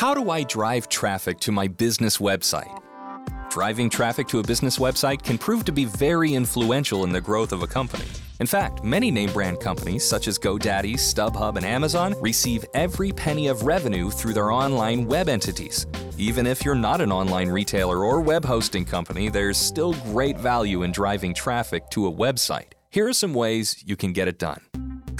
How 0.00 0.14
do 0.14 0.30
I 0.30 0.44
drive 0.44 0.88
traffic 0.88 1.38
to 1.40 1.52
my 1.52 1.68
business 1.68 2.16
website? 2.16 2.74
Driving 3.50 3.90
traffic 3.90 4.26
to 4.28 4.38
a 4.38 4.42
business 4.42 4.78
website 4.78 5.22
can 5.22 5.36
prove 5.36 5.62
to 5.66 5.72
be 5.72 5.84
very 5.84 6.32
influential 6.32 7.04
in 7.04 7.12
the 7.12 7.20
growth 7.20 7.52
of 7.52 7.62
a 7.62 7.66
company. 7.66 8.06
In 8.40 8.46
fact, 8.46 8.82
many 8.82 9.10
name 9.10 9.30
brand 9.30 9.60
companies 9.60 10.02
such 10.02 10.26
as 10.26 10.38
GoDaddy, 10.38 10.94
StubHub, 10.94 11.58
and 11.58 11.66
Amazon 11.66 12.14
receive 12.18 12.64
every 12.72 13.12
penny 13.12 13.48
of 13.48 13.64
revenue 13.64 14.08
through 14.08 14.32
their 14.32 14.50
online 14.50 15.06
web 15.06 15.28
entities. 15.28 15.86
Even 16.16 16.46
if 16.46 16.64
you're 16.64 16.74
not 16.74 17.02
an 17.02 17.12
online 17.12 17.50
retailer 17.50 18.02
or 18.02 18.22
web 18.22 18.42
hosting 18.42 18.86
company, 18.86 19.28
there's 19.28 19.58
still 19.58 19.92
great 20.14 20.38
value 20.38 20.82
in 20.82 20.92
driving 20.92 21.34
traffic 21.34 21.90
to 21.90 22.06
a 22.06 22.10
website. 22.10 22.72
Here 22.88 23.06
are 23.06 23.12
some 23.12 23.34
ways 23.34 23.84
you 23.86 23.96
can 23.96 24.14
get 24.14 24.28
it 24.28 24.38
done. 24.38 24.62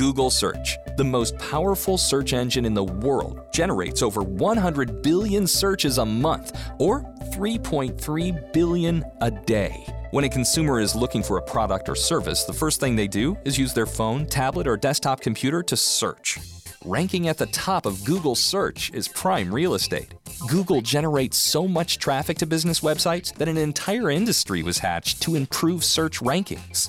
Google 0.01 0.31
Search, 0.31 0.79
the 0.97 1.05
most 1.05 1.37
powerful 1.37 1.99
search 1.99 2.33
engine 2.33 2.65
in 2.65 2.73
the 2.73 2.85
world, 2.85 3.43
generates 3.53 4.01
over 4.01 4.23
100 4.23 5.03
billion 5.03 5.47
searches 5.47 5.99
a 5.99 6.07
month, 6.07 6.59
or 6.79 7.03
3.3 7.35 8.51
billion 8.55 9.05
a 9.21 9.31
day. 9.31 9.87
When 10.13 10.25
a 10.25 10.29
consumer 10.31 10.81
is 10.81 10.97
looking 10.97 11.23
for 11.23 11.37
a 11.37 11.43
product 11.43 11.87
or 11.87 11.95
service, 11.95 12.45
the 12.45 12.53
first 12.55 12.81
thing 12.81 12.97
they 12.97 13.09
do 13.09 13.37
is 13.45 13.59
use 13.59 13.75
their 13.75 13.85
phone, 13.85 14.25
tablet, 14.25 14.67
or 14.67 14.79
desktop 14.79 15.21
computer 15.21 15.63
to 15.65 15.77
search. 15.77 16.39
Ranking 16.87 17.29
at 17.29 17.37
the 17.37 17.45
top 17.49 17.85
of 17.85 18.03
Google 18.03 18.35
search 18.35 18.91
is 18.95 19.07
prime 19.07 19.55
real 19.55 19.75
estate. 19.75 20.15
Google 20.49 20.81
generates 20.81 21.37
so 21.37 21.69
much 21.69 21.99
traffic 21.99 22.39
to 22.39 22.47
business 22.47 22.81
websites 22.81 23.35
that 23.35 23.49
an 23.49 23.59
entire 23.59 24.09
industry 24.09 24.63
was 24.63 24.79
hatched 24.79 25.21
to 25.21 25.35
improve 25.35 25.85
search 25.85 26.21
rankings. 26.21 26.89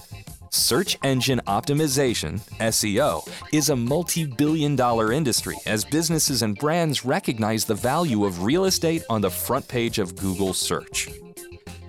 Search 0.54 0.98
engine 1.02 1.40
optimization, 1.48 2.42
SEO, 2.60 3.26
is 3.54 3.70
a 3.70 3.76
multi 3.76 4.26
billion 4.26 4.76
dollar 4.76 5.14
industry 5.14 5.56
as 5.66 5.86
businesses 5.86 6.42
and 6.42 6.58
brands 6.58 7.06
recognize 7.06 7.64
the 7.64 7.74
value 7.74 8.26
of 8.26 8.44
real 8.44 8.66
estate 8.66 9.02
on 9.10 9.22
the 9.22 9.30
front 9.30 9.66
page 9.70 9.98
of 9.98 10.18
Google 10.18 10.54
search. 10.54 11.08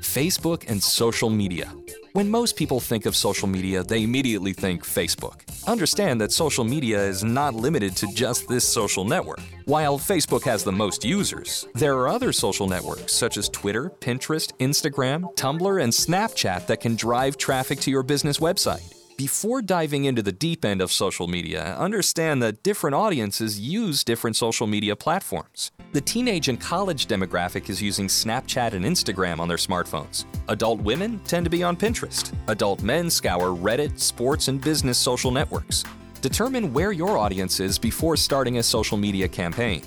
Facebook 0.01 0.71
and 0.71 0.81
social 0.81 1.29
media. 1.29 1.73
When 2.15 2.31
most 2.31 2.57
people 2.57 2.79
think 2.79 3.07
of 3.07 3.17
social 3.17 3.49
media, 3.49 3.83
they 3.83 4.03
immediately 4.03 4.53
think 4.53 4.85
Facebook. 4.85 5.41
Understand 5.67 6.21
that 6.21 6.31
social 6.31 6.63
media 6.63 7.03
is 7.03 7.25
not 7.25 7.55
limited 7.55 7.97
to 7.97 8.07
just 8.09 8.47
this 8.49 8.69
social 8.69 9.07
network. 9.07 9.41
While 9.65 9.99
Facebook 9.99 10.43
has 10.43 10.63
the 10.63 10.73
most 10.73 11.07
users, 11.07 11.67
there 11.75 11.97
are 11.97 12.09
other 12.09 12.31
social 12.31 12.67
networks 12.69 13.15
such 13.15 13.39
as 13.39 13.49
Twitter, 13.49 13.89
Pinterest, 14.01 14.53
Instagram, 14.59 15.35
Tumblr, 15.37 15.83
and 15.83 15.91
Snapchat 15.91 16.67
that 16.67 16.83
can 16.83 16.97
drive 16.97 17.39
traffic 17.39 17.81
to 17.81 17.91
your 17.91 18.03
business 18.03 18.39
website. 18.39 19.02
Before 19.23 19.63
diving 19.63 20.05
into 20.05 20.21
the 20.21 20.33
deep 20.33 20.65
end 20.65 20.83
of 20.83 20.91
social 20.91 21.29
media, 21.29 21.77
understand 21.79 22.43
that 22.43 22.65
different 22.65 22.97
audiences 22.97 23.57
use 23.57 24.03
different 24.03 24.35
social 24.35 24.67
media 24.67 24.97
platforms. 24.97 25.71
The 25.93 26.01
teenage 26.01 26.49
and 26.49 26.61
college 26.61 27.07
demographic 27.07 27.71
is 27.71 27.81
using 27.81 28.09
Snapchat 28.09 28.73
and 28.73 28.85
Instagram 28.85 29.39
on 29.39 29.47
their 29.47 29.59
smartphones. 29.59 30.25
Adult 30.49 30.81
women 30.81 31.21
tend 31.21 31.45
to 31.47 31.51
be 31.51 31.63
on 31.63 31.77
Pinterest. 31.77 32.33
Adult 32.49 32.83
men 32.83 33.09
scour 33.09 33.57
Reddit, 33.57 33.97
sports, 34.01 34.49
and 34.49 34.61
business 34.61 34.99
social 34.99 35.31
networks. 35.31 35.85
Determine 36.21 36.73
where 36.73 36.91
your 36.91 37.17
audience 37.17 37.61
is 37.61 37.79
before 37.79 38.17
starting 38.17 38.59
a 38.59 38.63
social 38.63 38.99
media 38.99 39.29
campaign. 39.29 39.85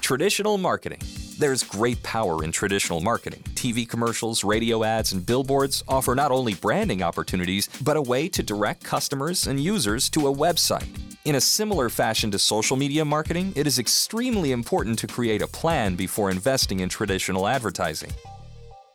Traditional 0.00 0.56
marketing. 0.56 1.00
There's 1.38 1.62
great 1.62 2.02
power 2.02 2.42
in 2.42 2.50
traditional 2.50 3.00
marketing. 3.00 3.42
TV 3.54 3.86
commercials, 3.86 4.42
radio 4.42 4.82
ads, 4.82 5.12
and 5.12 5.24
billboards 5.24 5.84
offer 5.86 6.14
not 6.14 6.32
only 6.32 6.54
branding 6.54 7.02
opportunities, 7.02 7.68
but 7.82 7.98
a 7.98 8.00
way 8.00 8.26
to 8.30 8.42
direct 8.42 8.82
customers 8.82 9.46
and 9.46 9.60
users 9.60 10.08
to 10.10 10.28
a 10.28 10.34
website. 10.34 10.88
In 11.26 11.34
a 11.34 11.40
similar 11.40 11.90
fashion 11.90 12.30
to 12.30 12.38
social 12.38 12.78
media 12.78 13.04
marketing, 13.04 13.52
it 13.54 13.66
is 13.66 13.78
extremely 13.78 14.52
important 14.52 14.98
to 15.00 15.06
create 15.06 15.42
a 15.42 15.46
plan 15.46 15.94
before 15.94 16.30
investing 16.30 16.80
in 16.80 16.88
traditional 16.88 17.46
advertising. 17.46 18.12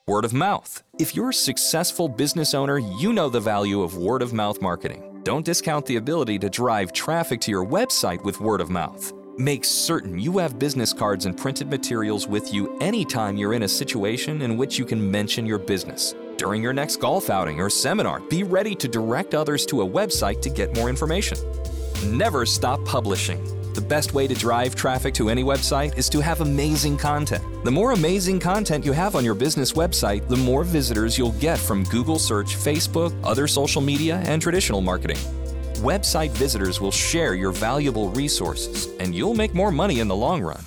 Word 0.07 0.25
of 0.25 0.33
mouth. 0.33 0.81
If 0.97 1.15
you're 1.15 1.29
a 1.29 1.33
successful 1.33 2.09
business 2.09 2.55
owner, 2.55 2.79
you 2.79 3.13
know 3.13 3.29
the 3.29 3.39
value 3.39 3.83
of 3.83 3.97
word 3.97 4.23
of 4.23 4.33
mouth 4.33 4.59
marketing. 4.63 5.21
Don't 5.21 5.45
discount 5.45 5.85
the 5.85 5.97
ability 5.97 6.39
to 6.39 6.49
drive 6.49 6.91
traffic 6.91 7.39
to 7.41 7.51
your 7.51 7.65
website 7.65 8.23
with 8.23 8.39
word 8.39 8.61
of 8.61 8.71
mouth. 8.71 9.13
Make 9.41 9.65
certain 9.65 10.19
you 10.19 10.37
have 10.37 10.59
business 10.59 10.93
cards 10.93 11.25
and 11.25 11.35
printed 11.35 11.67
materials 11.67 12.27
with 12.27 12.53
you 12.53 12.77
anytime 12.77 13.37
you're 13.37 13.55
in 13.55 13.63
a 13.63 13.67
situation 13.67 14.43
in 14.43 14.55
which 14.55 14.77
you 14.77 14.85
can 14.85 15.09
mention 15.09 15.47
your 15.47 15.57
business. 15.57 16.13
During 16.37 16.61
your 16.61 16.73
next 16.73 16.97
golf 16.97 17.31
outing 17.31 17.59
or 17.59 17.67
seminar, 17.67 18.19
be 18.19 18.43
ready 18.43 18.75
to 18.75 18.87
direct 18.87 19.33
others 19.33 19.65
to 19.67 19.81
a 19.81 19.87
website 19.87 20.43
to 20.43 20.51
get 20.51 20.75
more 20.75 20.89
information. 20.91 21.39
Never 22.05 22.45
stop 22.45 22.85
publishing. 22.85 23.43
The 23.73 23.81
best 23.81 24.13
way 24.13 24.27
to 24.27 24.35
drive 24.35 24.75
traffic 24.75 25.15
to 25.15 25.29
any 25.29 25.43
website 25.43 25.97
is 25.97 26.07
to 26.09 26.21
have 26.21 26.41
amazing 26.41 26.97
content. 26.97 27.43
The 27.63 27.71
more 27.71 27.93
amazing 27.93 28.41
content 28.41 28.85
you 28.85 28.91
have 28.91 29.15
on 29.15 29.25
your 29.25 29.33
business 29.33 29.71
website, 29.71 30.27
the 30.27 30.37
more 30.37 30.63
visitors 30.63 31.17
you'll 31.17 31.39
get 31.39 31.57
from 31.57 31.83
Google 31.85 32.19
Search, 32.19 32.55
Facebook, 32.55 33.19
other 33.23 33.47
social 33.47 33.81
media, 33.81 34.17
and 34.17 34.39
traditional 34.39 34.81
marketing. 34.81 35.17
Website 35.81 36.29
visitors 36.29 36.79
will 36.79 36.91
share 36.91 37.33
your 37.33 37.51
valuable 37.51 38.09
resources, 38.09 38.89
and 38.99 39.15
you'll 39.15 39.33
make 39.33 39.55
more 39.55 39.71
money 39.71 39.99
in 39.99 40.07
the 40.07 40.15
long 40.15 40.39
run. 40.39 40.63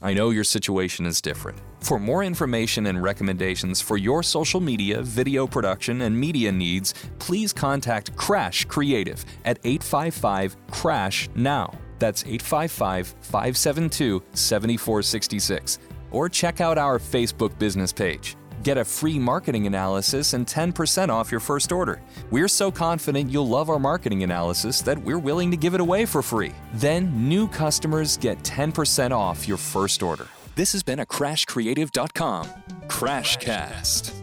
I 0.00 0.14
know 0.14 0.30
your 0.30 0.44
situation 0.44 1.04
is 1.04 1.20
different. 1.20 1.58
For 1.80 1.98
more 1.98 2.22
information 2.22 2.86
and 2.86 3.02
recommendations 3.02 3.80
for 3.80 3.96
your 3.96 4.22
social 4.22 4.60
media, 4.60 5.02
video 5.02 5.48
production, 5.48 6.02
and 6.02 6.16
media 6.16 6.52
needs, 6.52 6.94
please 7.18 7.52
contact 7.52 8.14
Krash 8.14 8.68
Creative 8.68 9.24
at 9.44 9.58
855 9.64 10.56
Krash 10.68 11.28
Now. 11.34 11.74
That's 11.98 12.22
855 12.22 13.16
572 13.20 14.22
7466. 14.32 15.80
Or 16.12 16.28
check 16.28 16.60
out 16.60 16.78
our 16.78 17.00
Facebook 17.00 17.58
business 17.58 17.92
page. 17.92 18.36
Get 18.62 18.78
a 18.78 18.84
free 18.84 19.18
marketing 19.18 19.66
analysis 19.66 20.34
and 20.34 20.46
10% 20.46 21.08
off 21.08 21.30
your 21.30 21.40
first 21.40 21.72
order. 21.72 22.00
We're 22.30 22.48
so 22.48 22.70
confident 22.70 23.30
you'll 23.30 23.48
love 23.48 23.68
our 23.68 23.78
marketing 23.78 24.22
analysis 24.22 24.82
that 24.82 24.98
we're 24.98 25.18
willing 25.18 25.50
to 25.50 25.56
give 25.56 25.74
it 25.74 25.80
away 25.80 26.06
for 26.06 26.22
free. 26.22 26.54
Then, 26.74 27.28
new 27.28 27.48
customers 27.48 28.16
get 28.16 28.42
10% 28.44 29.10
off 29.10 29.48
your 29.48 29.56
first 29.56 30.02
order. 30.02 30.28
This 30.54 30.72
has 30.72 30.82
been 30.82 31.00
a 31.00 31.06
KrashCreative.com 31.06 32.46
Krashcast. 32.86 34.21